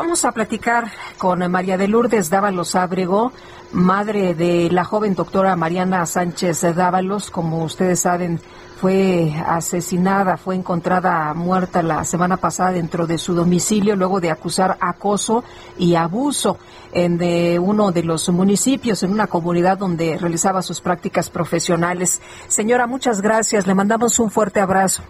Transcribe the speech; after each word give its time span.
Vamos 0.00 0.24
a 0.24 0.32
platicar 0.32 0.86
con 1.18 1.46
María 1.50 1.76
de 1.76 1.86
Lourdes 1.86 2.30
Dávalos 2.30 2.74
Ábrego, 2.74 3.32
madre 3.72 4.34
de 4.34 4.70
la 4.70 4.82
joven 4.82 5.14
doctora 5.14 5.56
Mariana 5.56 6.06
Sánchez 6.06 6.62
Dávalos. 6.74 7.30
Como 7.30 7.62
ustedes 7.64 8.00
saben, 8.00 8.40
fue 8.80 9.30
asesinada, 9.46 10.38
fue 10.38 10.54
encontrada 10.54 11.34
muerta 11.34 11.82
la 11.82 12.02
semana 12.04 12.38
pasada 12.38 12.72
dentro 12.72 13.06
de 13.06 13.18
su 13.18 13.34
domicilio 13.34 13.94
luego 13.94 14.20
de 14.20 14.30
acusar 14.30 14.78
acoso 14.80 15.44
y 15.76 15.96
abuso 15.96 16.56
en 16.92 17.18
de 17.18 17.58
uno 17.58 17.92
de 17.92 18.02
los 18.02 18.26
municipios, 18.30 19.02
en 19.02 19.12
una 19.12 19.26
comunidad 19.26 19.76
donde 19.76 20.16
realizaba 20.16 20.62
sus 20.62 20.80
prácticas 20.80 21.28
profesionales. 21.28 22.22
Señora, 22.48 22.86
muchas 22.86 23.20
gracias. 23.20 23.66
Le 23.66 23.74
mandamos 23.74 24.18
un 24.18 24.30
fuerte 24.30 24.60
abrazo. 24.60 25.02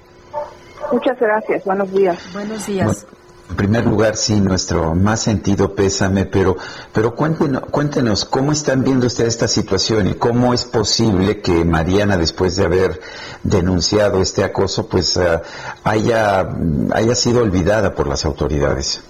Muchas 0.91 1.16
gracias. 1.20 1.64
Buenos 1.64 1.92
días. 1.92 2.18
Buenos 2.32 2.66
días. 2.66 3.06
En 3.50 3.56
primer 3.56 3.84
lugar, 3.84 4.16
sí, 4.16 4.40
nuestro 4.40 4.95
más 4.95 5.22
sentido 5.22 5.74
pésame, 5.74 6.25
pero, 6.25 6.56
pero 6.92 7.14
cuéntenos, 7.16 7.62
cuéntenos 7.70 8.25
cómo 8.25 8.52
están 8.52 8.84
viendo 8.84 9.08
ustedes 9.08 9.34
esta 9.34 9.48
situación 9.48 10.06
y 10.06 10.14
cómo 10.14 10.55
es 10.55 10.64
posible 10.64 11.41
que 11.41 11.64
Mariana, 11.64 12.16
después 12.16 12.55
de 12.56 12.64
haber 12.64 13.00
denunciado 13.42 14.22
este 14.22 14.44
acoso, 14.44 14.88
pues 14.88 15.16
uh, 15.16 15.41
haya, 15.83 16.48
haya 16.92 17.14
sido 17.16 17.42
olvidada 17.42 17.94
por 17.94 18.06
las 18.06 18.25
autoridades. 18.25 19.02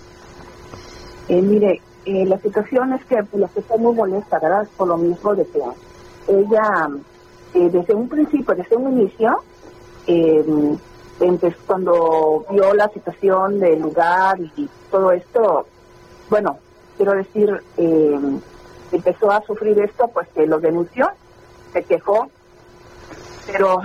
Eh, 1.28 1.42
mire, 1.42 1.82
eh, 2.06 2.24
la 2.24 2.38
situación 2.40 2.94
es 2.94 3.04
que 3.04 3.22
pues, 3.22 3.40
la 3.40 3.48
que 3.48 3.60
está 3.60 3.76
muy 3.76 3.94
molesta, 3.94 4.38
¿verdad? 4.38 4.66
Por 4.76 4.88
lo 4.88 4.96
mismo 4.96 5.34
de 5.34 5.44
que 5.46 5.60
ella, 6.28 6.88
eh, 7.54 7.68
desde 7.70 7.94
un 7.94 8.08
principio, 8.08 8.54
desde 8.54 8.74
un 8.74 8.98
inicio, 8.98 9.42
eh, 10.06 10.44
entonces, 11.20 11.58
cuando 11.66 12.46
vio 12.50 12.72
la 12.74 12.88
situación 12.88 13.60
del 13.60 13.80
lugar 13.80 14.38
y 14.40 14.68
todo 14.90 15.12
esto, 15.12 15.66
bueno, 16.30 16.58
quiero 16.96 17.12
decir, 17.12 17.62
eh, 17.76 18.40
empezó 18.90 19.30
a 19.30 19.42
sufrir 19.42 19.78
esto, 19.80 20.08
pues 20.08 20.28
que 20.28 20.46
lo 20.46 20.58
denunció, 20.60 21.10
se 21.72 21.82
quejó, 21.84 22.28
pero 23.46 23.82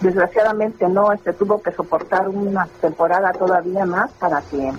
desgraciadamente 0.00 0.88
no, 0.88 1.12
este 1.12 1.32
tuvo 1.32 1.60
que 1.60 1.72
soportar 1.72 2.28
una 2.28 2.68
temporada 2.80 3.32
todavía 3.32 3.84
más 3.84 4.12
para 4.12 4.42
que, 4.42 4.72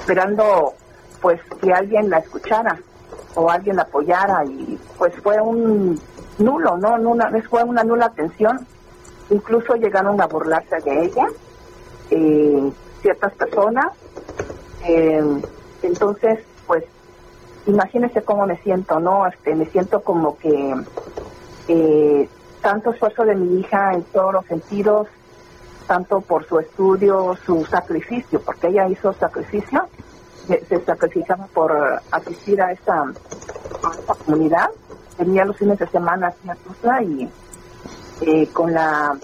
esperando 0.00 0.74
pues 1.20 1.40
que 1.60 1.72
alguien 1.72 2.10
la 2.10 2.18
escuchara 2.18 2.78
o 3.34 3.50
alguien 3.50 3.76
la 3.76 3.82
apoyara 3.82 4.44
y 4.44 4.78
pues 4.96 5.12
fue 5.22 5.40
un 5.40 6.00
nulo, 6.38 6.76
¿no? 6.76 6.94
Una, 6.94 7.30
fue 7.50 7.64
una 7.64 7.82
nula 7.82 8.06
atención 8.06 8.66
incluso 9.30 9.74
llegaron 9.74 10.20
a 10.20 10.26
burlarse 10.26 10.80
de 10.80 11.04
ella 11.04 11.26
eh, 12.10 12.72
ciertas 13.02 13.32
personas. 13.34 13.86
Eh, 14.84 15.42
entonces 15.82 16.40
pues 16.66 16.84
imagínense 17.66 18.22
cómo 18.22 18.46
me 18.46 18.56
siento 18.58 19.00
no 19.00 19.26
este 19.26 19.54
me 19.54 19.66
siento 19.66 20.00
como 20.00 20.38
que 20.38 20.74
eh, 21.68 22.28
tanto 22.62 22.90
esfuerzo 22.92 23.24
de 23.24 23.34
mi 23.34 23.60
hija 23.60 23.94
en 23.94 24.02
todos 24.04 24.32
los 24.32 24.46
sentidos 24.46 25.08
tanto 25.86 26.20
por 26.20 26.46
su 26.46 26.60
estudio 26.60 27.36
su 27.44 27.64
sacrificio 27.66 28.40
porque 28.40 28.68
ella 28.68 28.88
hizo 28.88 29.12
sacrificio 29.14 29.88
se, 30.46 30.80
sacrificaba 30.84 31.46
por 31.46 31.72
asistir 32.10 32.60
a 32.62 32.72
esta, 32.72 33.04
comunidad. 34.24 34.68
Tenía 35.16 35.44
los 35.44 35.56
fines 35.56 35.78
de 35.78 35.86
semana 35.88 36.32
y 37.02 37.28
eh, 38.20 38.48
con 38.52 38.72
la 38.72 39.16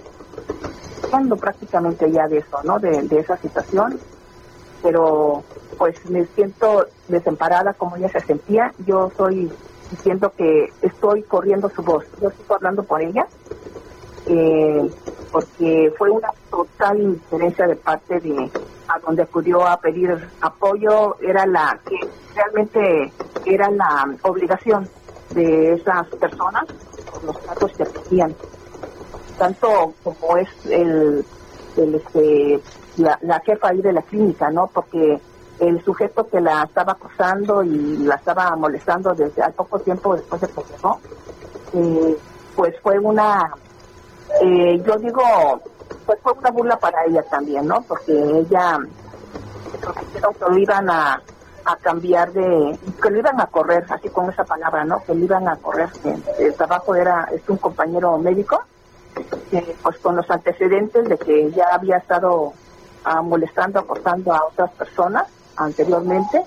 cuando 1.11 1.37
prácticamente 1.37 2.11
ya 2.11 2.27
de 2.27 2.39
eso, 2.39 2.63
¿no? 2.65 2.79
De, 2.79 3.07
esa 3.19 3.37
situación, 3.37 3.99
pero 4.83 5.45
pues 5.77 5.95
me 6.09 6.25
siento 6.27 6.87
desemparada 7.09 7.75
como 7.75 7.97
ella 7.97 8.09
se 8.09 8.23
sentía. 8.23 8.73
Yo 8.87 9.09
estoy 9.09 9.53
diciendo 9.91 10.33
que 10.37 10.73
estoy 10.81 11.23
corriendo 11.25 11.69
su 11.69 11.83
voz, 11.83 12.05
yo 12.21 12.29
estoy 12.29 12.47
hablando 12.49 12.83
por 12.83 13.03
ella, 13.03 13.27
eh, 14.27 14.91
porque 15.31 15.93
fue 15.99 16.11
una 16.11 16.29
total 16.51 17.01
indiferencia 17.01 17.67
de 17.67 17.77
parte 17.77 18.21
de 18.21 18.51
a 18.89 18.99
donde 19.01 19.23
acudió 19.23 19.67
a 19.67 19.79
pedir 19.79 20.17
apoyo, 20.41 21.17
era 21.21 21.45
la 21.47 21.79
que 21.87 21.97
realmente 22.35 23.13
era 23.45 23.71
la 23.71 24.15
obligación 24.23 24.89
de 25.31 25.75
esas 25.75 26.07
personas, 26.09 26.65
los 27.25 27.39
casos 27.39 27.73
que 27.75 27.85
tenían 27.85 28.35
tanto 29.39 29.95
como 30.03 30.37
es 30.37 30.49
el, 30.67 31.25
el 31.77 31.95
este 31.95 32.61
la, 32.97 33.19
la, 33.23 33.41
jefa 33.41 33.69
ahí 33.69 33.81
de 33.81 33.93
la 33.93 34.03
clínica, 34.03 34.51
¿no? 34.51 34.67
Porque 34.67 35.21
el 35.61 35.83
sujeto 35.85 36.27
que 36.29 36.41
la 36.41 36.65
estaba 36.65 36.93
acosando 36.93 37.63
y 37.63 37.99
la 37.99 38.17
estaba 38.17 38.55
molestando 38.57 39.15
desde 39.15 39.43
al 39.43 39.53
poco 39.53 39.79
tiempo 39.79 40.15
después 40.15 40.41
de 40.41 40.49
que 40.49 40.63
eh, 41.75 42.19
pues 42.55 42.75
fue 42.83 42.99
una, 42.99 43.51
eh, 44.43 44.83
yo 44.85 44.97
digo, 44.99 45.23
pues 46.05 46.19
fue 46.23 46.33
una 46.33 46.51
burla 46.51 46.77
para 46.77 47.05
ella 47.07 47.23
también, 47.31 47.67
¿no? 47.67 47.83
Porque 47.83 48.13
ella 48.13 48.79
dijeron 50.07 50.35
que 50.35 50.45
lo 50.51 50.59
iban 50.59 50.91
a, 50.91 51.23
a 51.65 51.77
cambiar 51.77 52.33
de, 52.33 52.79
que 53.01 53.11
lo 53.11 53.19
iban 53.19 53.41
a 53.41 53.47
correr, 53.47 53.87
así 53.89 54.09
con 54.11 54.29
esa 54.29 54.45
palabra, 54.45 54.85
¿no? 54.85 55.03
Que 55.05 55.15
lo 55.15 55.25
iban 55.25 55.49
a 55.49 55.57
correr. 55.57 55.89
El 56.39 56.55
trabajo 56.55 56.95
era, 56.95 57.29
es 57.33 57.49
un 57.49 57.57
compañero 57.57 58.19
médico 58.19 58.63
eh, 59.53 59.77
pues 59.83 59.99
con 59.99 60.17
los 60.17 60.31
antecedentes 60.31 61.09
de 61.09 61.19
que 61.19 61.51
ya 61.53 61.67
había 61.73 61.99
estado 61.99 62.53
ah, 63.05 63.23
molestando, 63.23 63.81
acosando 63.81 64.33
a 64.33 64.45
otras 64.47 64.71
personas 64.73 65.27
anteriormente 65.57 66.43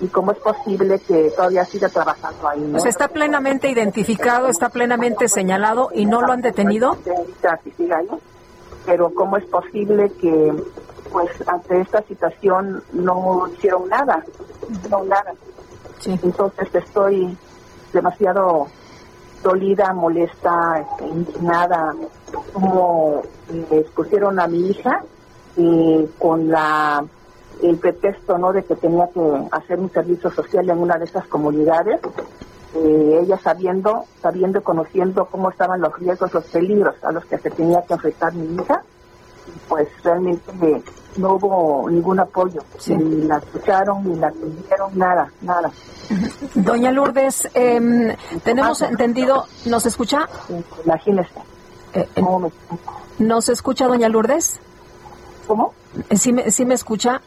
y 0.00 0.06
cómo 0.08 0.32
es 0.32 0.38
posible 0.38 1.00
que 1.00 1.30
todavía 1.30 1.64
siga 1.64 1.88
trabajando 1.88 2.48
ahí. 2.48 2.60
¿no? 2.60 2.72
Pues 2.72 2.86
está 2.86 3.08
plenamente 3.08 3.68
identificado, 3.68 4.48
está 4.48 4.68
plenamente 4.68 5.28
señalado 5.28 5.90
y 5.92 6.06
no 6.06 6.22
lo 6.22 6.32
han 6.32 6.40
detenido. 6.40 6.96
Pero 8.86 9.12
cómo 9.14 9.36
es 9.36 9.44
posible 9.46 10.10
que 10.20 10.54
pues 11.12 11.30
ante 11.48 11.80
esta 11.80 12.02
situación 12.02 12.82
no 12.92 13.48
hicieron 13.48 13.88
nada, 13.88 14.24
no 14.88 15.04
nada. 15.04 15.34
Sí. 15.98 16.18
Entonces 16.22 16.68
estoy 16.72 17.36
demasiado 17.92 18.68
dolida, 19.42 19.92
molesta, 19.92 20.80
este, 20.80 21.06
indignada, 21.06 21.94
como 22.52 23.22
me 23.70 23.78
expusieron 23.78 24.38
a 24.40 24.46
mi 24.46 24.70
hija 24.70 25.02
y 25.56 26.06
con 26.18 26.48
la 26.48 27.04
el 27.62 27.76
pretexto 27.78 28.38
no 28.38 28.52
de 28.52 28.62
que 28.62 28.76
tenía 28.76 29.08
que 29.08 29.20
hacer 29.50 29.80
un 29.80 29.90
servicio 29.90 30.30
social 30.30 30.68
en 30.70 30.78
una 30.78 30.96
de 30.96 31.06
esas 31.06 31.26
comunidades 31.26 32.00
eh, 32.74 33.20
ella 33.22 33.36
sabiendo 33.38 34.04
sabiendo 34.22 34.62
conociendo 34.62 35.24
cómo 35.24 35.50
estaban 35.50 35.80
los 35.80 35.92
riesgos 35.98 36.32
los 36.32 36.44
peligros 36.44 36.94
a 37.02 37.10
los 37.10 37.24
que 37.24 37.38
se 37.38 37.50
tenía 37.50 37.82
que 37.82 37.94
enfrentar 37.94 38.32
mi 38.34 38.54
hija 38.54 38.84
pues 39.68 39.88
realmente 40.04 40.82
no 41.18 41.34
hubo 41.34 41.90
ningún 41.90 42.18
apoyo 42.20 42.60
Sí. 42.78 42.94
ni 42.96 43.24
la 43.26 43.36
escucharon 43.38 44.02
ni 44.08 44.16
la 44.16 44.28
atendieron 44.28 44.96
nada 44.98 45.30
nada 45.42 45.70
Doña 46.54 46.90
Lourdes, 46.90 47.48
em, 47.52 48.16
tenemos 48.42 48.80
entendido, 48.80 49.44
¿nos 49.66 49.84
escucha? 49.84 50.26
imagínese 50.84 51.30
Eh, 51.92 52.08
eh, 52.16 52.22
¿Nos 53.18 53.48
escucha, 53.48 53.86
doña 53.88 54.08
Lourdes? 54.08 54.58
¿Cómo? 55.46 55.72
Eh, 56.10 56.16
¿Sí 56.16 56.32
me, 56.32 56.50
sí 56.50 56.64
me 56.64 56.74
escucha? 56.74 57.20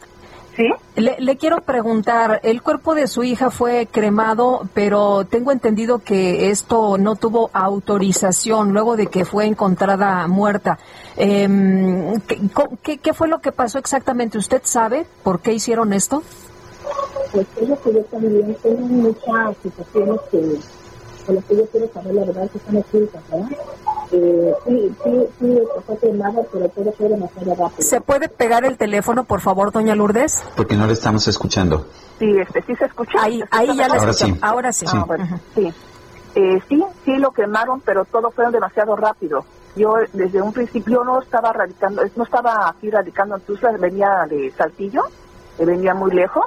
¿Sí? 0.56 0.68
Le, 0.96 1.16
le 1.18 1.36
quiero 1.36 1.62
preguntar, 1.62 2.40
el 2.42 2.60
cuerpo 2.60 2.94
de 2.94 3.06
su 3.06 3.22
hija 3.24 3.50
fue 3.50 3.86
cremado, 3.90 4.68
pero 4.74 5.24
tengo 5.24 5.50
entendido 5.50 6.00
que 6.00 6.50
esto 6.50 6.98
no 6.98 7.16
tuvo 7.16 7.50
autorización 7.54 8.72
luego 8.72 8.96
de 8.96 9.06
que 9.06 9.24
fue 9.24 9.46
encontrada 9.46 10.26
muerta. 10.28 10.78
Em, 11.16 12.20
¿qué, 12.20 12.38
qué, 12.82 12.98
qué 12.98 13.14
fue 13.14 13.28
lo 13.28 13.40
que 13.40 13.52
pasó 13.52 13.78
exactamente? 13.78 14.36
¿Usted 14.36 14.60
sabe 14.64 15.06
por 15.22 15.40
qué 15.40 15.54
hicieron 15.54 15.92
esto? 15.94 16.22
Pues 17.32 17.46
es 17.56 17.68
lo 17.68 17.80
que 17.80 17.94
yo 17.94 18.02
también 18.04 18.54
tengo 18.62 18.86
muchas 18.86 19.56
situaciones 19.62 20.20
que 20.30 20.58
con 21.24 21.36
las 21.36 21.44
que 21.44 21.56
yo 21.56 21.66
quiero 21.66 21.92
saber 21.92 22.14
la 22.14 22.24
verdad 22.24 22.50
que 22.50 22.58
están 22.58 22.76
ocultas, 22.76 23.22
¿verdad? 23.30 23.48
Eh, 23.50 23.56
sí, 24.18 24.96
sí, 25.04 25.26
sí, 25.38 25.58
fue 25.86 25.98
quemado, 25.98 26.46
pero 26.52 26.68
todo 26.68 26.92
fue 26.92 27.08
demasiado 27.08 27.54
rápido. 27.54 27.82
¿Se 27.82 28.00
puede 28.00 28.28
pegar 28.28 28.64
el 28.64 28.76
teléfono, 28.76 29.24
por 29.24 29.40
favor, 29.40 29.72
doña 29.72 29.94
Lourdes? 29.94 30.42
Porque 30.56 30.76
no 30.76 30.86
le 30.86 30.92
estamos 30.92 31.26
escuchando. 31.28 31.86
Sí, 32.18 32.30
este, 32.38 32.62
sí 32.62 32.76
se 32.76 32.84
escucha. 32.84 33.18
Ahí, 33.20 33.42
ahí 33.50 33.66
ya 33.76 33.88
la 33.88 33.94
Ahora 33.94 34.10
escuchamos. 34.10 34.36
sí. 34.38 34.40
Ahora 34.42 34.72
sí. 34.72 34.86
Ah, 34.88 35.04
bueno, 35.06 35.24
sí. 35.54 35.68
Eh, 36.34 36.60
sí, 36.68 36.82
sí 37.04 37.16
lo 37.18 37.30
quemaron, 37.32 37.80
pero 37.80 38.04
todo 38.04 38.30
fue 38.30 38.50
demasiado 38.50 38.96
rápido. 38.96 39.44
Yo 39.76 39.94
desde 40.12 40.40
un 40.40 40.52
principio 40.52 41.02
no 41.04 41.20
estaba 41.20 41.52
radicando, 41.52 42.02
no 42.14 42.24
estaba 42.24 42.68
aquí 42.68 42.90
radicando 42.90 43.36
en 43.36 43.42
Tuxtla, 43.42 43.72
venía 43.78 44.26
de 44.28 44.52
Saltillo, 44.56 45.02
eh, 45.58 45.64
venía 45.64 45.94
muy 45.94 46.12
lejos. 46.12 46.44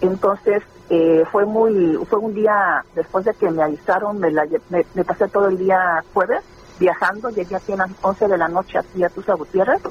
Entonces 0.00 0.62
eh, 0.90 1.24
fue 1.32 1.44
muy, 1.44 1.98
fue 2.08 2.18
un 2.18 2.34
día 2.34 2.84
después 2.94 3.24
de 3.24 3.34
que 3.34 3.50
me 3.50 3.62
avisaron, 3.62 4.18
me, 4.18 4.30
la 4.30 4.44
lle- 4.44 4.60
me, 4.70 4.84
me 4.94 5.04
pasé 5.04 5.28
todo 5.28 5.48
el 5.48 5.58
día 5.58 6.02
jueves 6.14 6.42
viajando, 6.78 7.30
llegué 7.30 7.56
aquí 7.56 7.72
a 7.72 7.76
las 7.76 7.90
11 8.02 8.28
de 8.28 8.38
la 8.38 8.48
noche 8.48 8.78
aquí 8.78 9.04
a 9.04 9.08
Tuxtla 9.08 9.34
Gutiérrez. 9.34 9.82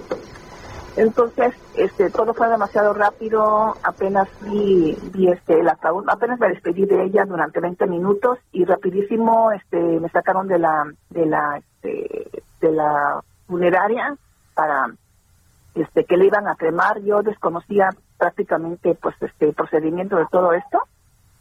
Entonces, 0.95 1.53
este, 1.75 2.09
todo 2.09 2.33
fue 2.33 2.49
demasiado 2.49 2.91
rápido, 2.91 3.75
apenas 3.83 4.27
vi, 4.41 4.97
vi 5.13 5.27
este, 5.27 5.59
el 5.59 5.69
apenas 5.69 6.39
me 6.39 6.49
despedí 6.49 6.85
de 6.85 7.03
ella 7.03 7.23
durante 7.25 7.59
20 7.59 7.85
minutos 7.85 8.39
y 8.51 8.65
rapidísimo, 8.65 9.51
este, 9.51 9.77
me 9.77 10.09
sacaron 10.09 10.47
de 10.47 10.57
la, 10.57 10.91
de 11.11 11.25
la, 11.27 11.57
este, 11.57 12.43
de 12.61 12.71
la 12.71 13.21
funeraria 13.45 14.15
para, 14.55 14.91
este, 15.75 16.03
que 16.05 16.17
le 16.17 16.25
iban 16.25 16.47
a 16.47 16.55
cremar. 16.55 16.99
Yo 17.01 17.21
desconocía 17.21 17.89
prácticamente, 18.17 18.95
pues, 18.95 19.15
este, 19.21 19.53
procedimiento 19.53 20.15
de 20.15 20.25
todo 20.31 20.53
esto 20.53 20.81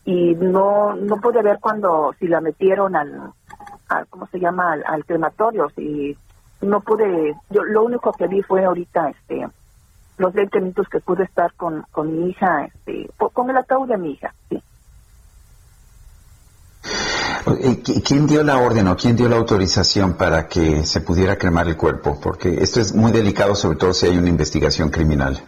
y 0.04 0.34
no, 0.34 0.94
no 0.94 1.16
pude 1.16 1.42
ver 1.42 1.58
cuando, 1.60 2.14
si 2.18 2.28
la 2.28 2.42
metieron 2.42 2.94
al, 2.94 3.32
al 3.88 4.06
¿cómo 4.08 4.26
se 4.28 4.38
llama? 4.38 4.74
Al, 4.86 5.04
crematorio, 5.04 5.68
si 5.74 6.16
no 6.60 6.80
pude, 6.80 7.34
yo 7.50 7.64
lo 7.64 7.84
único 7.84 8.12
que 8.12 8.26
vi 8.26 8.42
fue 8.42 8.64
ahorita, 8.64 9.10
este, 9.10 9.46
los 10.18 10.32
20 10.32 10.60
minutos 10.60 10.88
que 10.90 11.00
pude 11.00 11.24
estar 11.24 11.52
con, 11.54 11.84
con 11.90 12.16
mi 12.16 12.30
hija, 12.30 12.64
este, 12.64 13.10
con 13.32 13.50
el 13.50 13.56
ataúd 13.56 13.88
de 13.88 13.98
mi 13.98 14.12
hija, 14.12 14.34
sí. 14.48 14.62
Eh, 17.60 17.80
¿qui- 17.82 18.02
¿Quién 18.04 18.26
dio 18.26 18.42
la 18.42 18.58
orden 18.58 18.88
o 18.88 18.96
quién 18.96 19.14
dio 19.14 19.28
la 19.28 19.36
autorización 19.36 20.14
para 20.16 20.48
que 20.48 20.84
se 20.84 21.00
pudiera 21.00 21.36
cremar 21.38 21.68
el 21.68 21.76
cuerpo? 21.76 22.18
Porque 22.20 22.48
esto 22.60 22.80
es 22.80 22.92
muy 22.94 23.12
delicado, 23.12 23.54
sobre 23.54 23.78
todo 23.78 23.94
si 23.94 24.06
hay 24.06 24.18
una 24.18 24.28
investigación 24.28 24.90
criminal. 24.90 25.40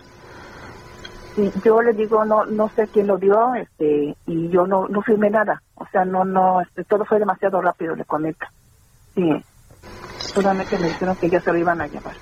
Yo 1.65 1.81
le 1.83 1.93
digo, 1.93 2.25
no, 2.25 2.45
no 2.47 2.69
sé 2.75 2.89
quién 2.93 3.07
lo 3.07 3.17
dio, 3.17 3.55
este, 3.55 4.17
y 4.27 4.49
yo 4.49 4.67
no, 4.67 4.89
no 4.89 5.03
firmé 5.03 5.31
nada, 5.31 5.63
o 5.77 5.87
sea, 5.93 6.05
no, 6.05 6.25
no, 6.25 6.61
este, 6.61 6.83
todo 6.85 7.05
fue 7.05 7.19
demasiado 7.19 7.61
rápido, 7.61 7.95
le 7.95 8.05
comento. 8.05 8.45
Sí, 9.15 9.45
solamente 10.35 10.79
me 10.79 10.89
dijeron 10.89 11.17
que 11.17 11.31
ya 11.31 11.41
se 11.41 11.53
lo 11.53 11.59
iban 11.59 11.81
a 11.81 11.87
llevar. 11.87 12.15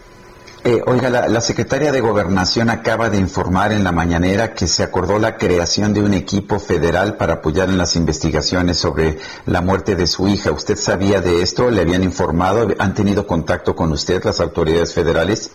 Eh, 0.64 0.82
oiga, 0.84 1.08
la, 1.08 1.28
la 1.28 1.40
secretaria 1.40 1.92
de 1.92 2.00
Gobernación 2.00 2.70
acaba 2.70 3.08
de 3.08 3.18
informar 3.18 3.72
en 3.72 3.84
la 3.84 3.92
mañanera 3.92 4.52
que 4.52 4.66
se 4.66 4.82
acordó 4.82 5.18
la 5.18 5.36
creación 5.36 5.94
de 5.94 6.02
un 6.02 6.12
equipo 6.12 6.58
federal 6.58 7.16
para 7.16 7.34
apoyar 7.34 7.68
en 7.68 7.78
las 7.78 7.94
investigaciones 7.94 8.76
sobre 8.76 9.16
la 9.46 9.60
muerte 9.60 9.94
de 9.94 10.08
su 10.08 10.26
hija. 10.26 10.50
¿Usted 10.50 10.76
sabía 10.76 11.20
de 11.20 11.40
esto? 11.40 11.70
¿Le 11.70 11.82
habían 11.82 12.02
informado? 12.02 12.66
¿Han 12.80 12.94
tenido 12.94 13.26
contacto 13.28 13.76
con 13.76 13.92
usted 13.92 14.24
las 14.24 14.40
autoridades 14.40 14.92
federales? 14.92 15.52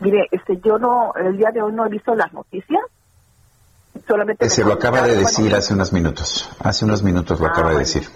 Mire, 0.00 0.28
este, 0.30 0.58
yo 0.64 0.78
no, 0.78 1.12
el 1.14 1.36
día 1.36 1.50
de 1.52 1.62
hoy 1.62 1.72
no 1.72 1.86
he 1.86 1.88
visto 1.88 2.14
las 2.14 2.32
noticias, 2.32 2.82
solamente... 4.06 4.48
Se 4.48 4.64
lo 4.64 4.72
acaba 4.74 5.02
de 5.02 5.16
decir 5.16 5.44
bueno, 5.44 5.56
hace 5.58 5.74
unos 5.74 5.92
minutos. 5.92 6.50
Hace 6.62 6.84
unos 6.84 7.02
minutos 7.02 7.40
lo 7.40 7.46
Ah, 7.46 7.50
acaba 7.50 7.70
de 7.70 7.78
decir. 7.78 8.08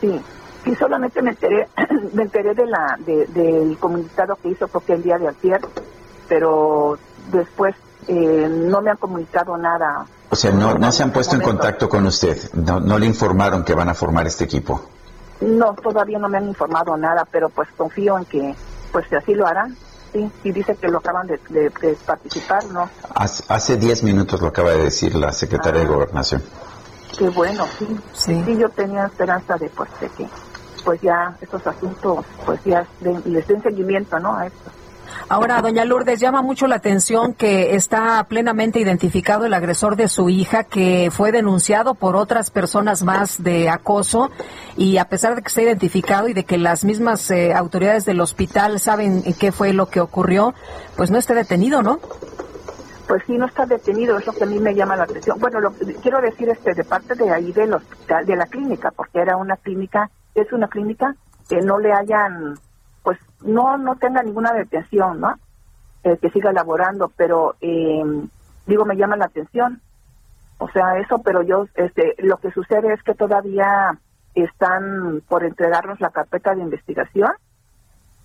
Sí, 0.00 0.20
sí, 0.64 0.74
solamente 0.76 1.20
me 1.22 1.30
enteré, 1.30 1.68
me 2.12 2.22
enteré 2.22 2.54
de 2.54 2.66
la, 2.66 2.96
de- 3.04 3.26
del 3.26 3.78
comunicado 3.78 4.36
que 4.36 4.50
hizo 4.50 4.68
porque 4.68 4.94
el 4.94 5.02
día 5.02 5.18
de 5.18 5.28
ayer, 5.28 5.60
pero 6.28 6.98
después 7.30 7.74
eh, 8.08 8.48
no 8.48 8.80
me 8.80 8.90
han 8.90 8.96
comunicado 8.96 9.56
nada. 9.56 10.06
O 10.30 10.36
sea, 10.36 10.52
no, 10.52 10.74
no 10.78 10.92
se 10.92 11.02
han 11.02 11.12
puesto 11.12 11.36
en 11.36 11.42
contacto 11.42 11.88
con 11.88 12.06
usted. 12.06 12.36
No, 12.54 12.80
no 12.80 12.98
le 12.98 13.06
informaron 13.06 13.64
que 13.64 13.74
van 13.74 13.88
a 13.88 13.94
formar 13.94 14.26
este 14.26 14.44
equipo. 14.44 14.80
No, 15.40 15.74
todavía 15.74 16.18
no 16.18 16.28
me 16.28 16.38
han 16.38 16.46
informado 16.48 16.96
nada, 16.96 17.26
pero 17.30 17.48
pues 17.50 17.68
confío 17.76 18.16
en 18.18 18.24
que, 18.24 18.54
pues 18.92 19.06
si 19.08 19.16
así 19.16 19.34
lo 19.34 19.46
harán. 19.46 19.76
Sí, 20.14 20.30
y 20.44 20.52
dice 20.52 20.76
que 20.80 20.86
lo 20.86 20.98
acaban 20.98 21.26
de, 21.26 21.40
de- 21.50 21.72
de 21.82 21.96
participar, 22.06 22.64
¿no? 22.66 22.88
Hace, 23.16 23.42
hace 23.48 23.76
diez 23.76 24.04
minutos 24.04 24.40
lo 24.40 24.46
acaba 24.48 24.70
de 24.70 24.84
decir 24.84 25.12
la 25.16 25.32
secretaria 25.32 25.80
de 25.80 25.86
Ah. 25.86 25.90
Gobernación. 25.90 26.40
Qué 27.18 27.28
bueno, 27.30 27.66
sí. 27.78 27.86
Sí. 28.12 28.56
yo 28.56 28.68
tenía 28.70 29.06
esperanza 29.06 29.54
de, 29.58 29.68
pues, 29.70 29.90
de 30.00 30.08
que, 30.10 30.24
pues 30.84 31.00
ya 31.00 31.36
estos 31.40 31.66
asuntos, 31.66 32.24
pues 32.46 32.60
ya 32.64 32.86
den- 33.00 33.22
les 33.26 33.44
den 33.48 33.60
seguimiento, 33.62 34.16
¿no? 34.20 34.36
A 34.36 34.46
esto. 34.46 34.70
Ahora, 35.28 35.62
doña 35.62 35.84
Lourdes, 35.84 36.20
llama 36.20 36.42
mucho 36.42 36.66
la 36.66 36.76
atención 36.76 37.32
que 37.32 37.74
está 37.74 38.24
plenamente 38.28 38.78
identificado 38.78 39.46
el 39.46 39.54
agresor 39.54 39.96
de 39.96 40.08
su 40.08 40.28
hija, 40.28 40.64
que 40.64 41.08
fue 41.10 41.32
denunciado 41.32 41.94
por 41.94 42.14
otras 42.14 42.50
personas 42.50 43.02
más 43.02 43.42
de 43.42 43.70
acoso, 43.70 44.30
y 44.76 44.98
a 44.98 45.06
pesar 45.06 45.34
de 45.34 45.42
que 45.42 45.48
está 45.48 45.62
identificado 45.62 46.28
y 46.28 46.34
de 46.34 46.44
que 46.44 46.58
las 46.58 46.84
mismas 46.84 47.30
eh, 47.30 47.54
autoridades 47.54 48.04
del 48.04 48.20
hospital 48.20 48.78
saben 48.80 49.22
qué 49.38 49.50
fue 49.50 49.72
lo 49.72 49.86
que 49.86 50.00
ocurrió, 50.00 50.54
pues 50.96 51.10
no 51.10 51.18
está 51.18 51.34
detenido, 51.34 51.82
¿no? 51.82 52.00
Pues 53.08 53.22
sí, 53.26 53.36
no 53.36 53.46
está 53.46 53.66
detenido, 53.66 54.18
es 54.18 54.26
lo 54.26 54.32
que 54.32 54.44
a 54.44 54.46
mí 54.46 54.58
me 54.58 54.74
llama 54.74 54.96
la 54.96 55.04
atención. 55.04 55.38
Bueno, 55.38 55.60
lo 55.60 55.74
que 55.74 55.94
quiero 55.94 56.20
decir 56.20 56.48
este 56.48 56.74
de 56.74 56.84
parte 56.84 57.14
de 57.14 57.30
ahí 57.30 57.52
del 57.52 57.74
hospital, 57.74 58.24
de 58.24 58.36
la 58.36 58.46
clínica, 58.46 58.90
porque 58.90 59.20
era 59.20 59.36
una 59.36 59.56
clínica, 59.56 60.10
es 60.34 60.50
una 60.52 60.68
clínica 60.68 61.14
que 61.48 61.60
no 61.60 61.78
le 61.78 61.92
hayan, 61.92 62.54
pues 63.04 63.18
no 63.42 63.78
no 63.78 63.94
tenga 63.96 64.22
ninguna 64.24 64.52
detención, 64.52 65.20
¿no? 65.20 65.34
Eh, 66.02 66.18
que 66.20 66.30
siga 66.30 66.52
laborando, 66.52 67.12
pero 67.16 67.54
eh, 67.60 68.02
digo 68.66 68.84
me 68.84 68.96
llama 68.96 69.16
la 69.16 69.26
atención. 69.26 69.80
O 70.58 70.68
sea, 70.70 70.98
eso, 70.98 71.20
pero 71.22 71.42
yo, 71.42 71.66
este, 71.74 72.14
lo 72.18 72.38
que 72.38 72.50
sucede 72.50 72.92
es 72.92 73.02
que 73.02 73.14
todavía 73.14 73.96
están 74.34 75.22
por 75.28 75.44
entregarnos 75.44 76.00
la 76.00 76.10
carpeta 76.10 76.54
de 76.54 76.62
investigación 76.62 77.30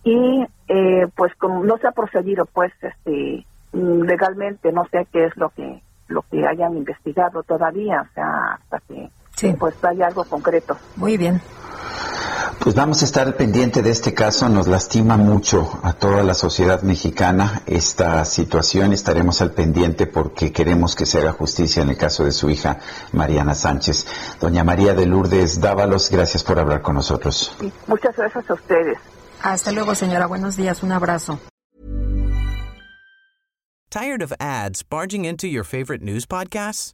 y 0.04 0.46
eh, 0.68 1.08
pues 1.16 1.36
como 1.36 1.64
no 1.64 1.78
se 1.78 1.88
ha 1.88 1.92
procedido 1.92 2.46
pues 2.46 2.72
este 2.82 3.46
legalmente 3.74 4.72
no 4.72 4.86
sé 4.90 5.08
qué 5.12 5.26
es 5.26 5.38
lo 5.38 5.50
que 5.50 5.84
lo 6.08 6.24
que 6.32 6.48
hayan 6.48 6.76
investigado 6.78 7.44
todavía 7.44 8.02
o 8.10 8.14
sea 8.14 8.54
hasta 8.54 8.80
que 8.88 9.10
Sí. 9.36 9.54
pues 9.60 9.76
haya 9.86 10.08
algo 10.08 10.26
concreto 10.26 10.78
Muy 10.98 11.16
bien. 11.18 11.40
Pues 12.70 12.78
vamos 12.78 13.02
a 13.02 13.06
estar 13.06 13.26
al 13.26 13.34
pendiente 13.34 13.82
de 13.82 13.90
este 13.90 14.14
caso. 14.14 14.48
Nos 14.48 14.68
lastima 14.68 15.18
mucho 15.18 15.80
a 15.82 15.94
toda 15.94 16.22
la 16.22 16.36
sociedad 16.36 16.84
mexicana 16.84 17.64
esta 17.66 18.24
situación. 18.26 18.94
Estaremos 18.94 19.42
al 19.42 19.54
pendiente 19.54 20.06
porque 20.06 20.52
queremos 20.52 20.96
que 20.96 21.08
se 21.08 21.18
haga 21.18 21.32
justicia 21.32 21.82
en 21.82 21.90
el 21.90 21.98
caso 21.98 22.26
de 22.26 22.32
su 22.32 22.48
hija 22.48 22.78
Mariana 23.12 23.56
Sánchez. 23.56 24.06
Doña 24.40 24.64
María 24.64 24.94
de 24.94 25.08
Lourdes 25.08 25.60
Dávalos, 25.60 26.12
gracias 26.12 26.44
por 26.44 26.60
hablar 26.60 26.84
con 26.84 26.94
nosotros. 26.94 27.58
Muchas 27.88 28.16
gracias 28.16 28.48
a 28.48 28.54
ustedes 28.54 29.00
Hasta 29.42 29.72
luego, 29.72 29.96
señora. 29.96 30.28
Buenos 30.28 30.56
días. 30.56 30.84
Un 30.84 30.92
abrazo. 30.92 31.40
Tired 33.90 34.22
of 34.22 34.32
ads 34.40 34.84
barging 34.84 35.26
into 35.26 35.48
your 35.48 35.64
favorite 35.64 36.04
news 36.04 36.28
podcasts? 36.28 36.94